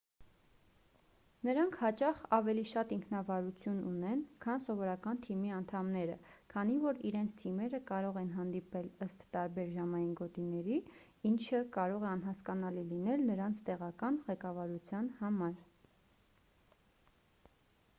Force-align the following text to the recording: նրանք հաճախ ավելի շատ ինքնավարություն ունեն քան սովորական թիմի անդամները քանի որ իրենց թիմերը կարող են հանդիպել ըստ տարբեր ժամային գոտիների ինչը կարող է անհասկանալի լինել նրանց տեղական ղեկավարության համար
նրանք 1.47 1.75
հաճախ 1.81 2.21
ավելի 2.37 2.61
շատ 2.69 2.93
ինքնավարություն 2.95 3.81
ունեն 3.89 4.23
քան 4.45 4.63
սովորական 4.69 5.19
թիմի 5.25 5.51
անդամները 5.57 6.15
քանի 6.55 6.79
որ 6.87 7.03
իրենց 7.11 7.37
թիմերը 7.43 7.81
կարող 7.93 8.17
են 8.23 8.31
հանդիպել 8.39 8.89
ըստ 9.09 9.23
տարբեր 9.37 9.69
ժամային 9.77 10.17
գոտիների 10.23 10.81
ինչը 11.33 11.63
կարող 11.79 12.07
է 12.09 12.11
անհասկանալի 12.15 12.87
լինել 12.97 13.29
նրանց 13.31 13.63
տեղական 13.71 14.21
ղեկավարության 14.33 15.13
համար 15.23 15.57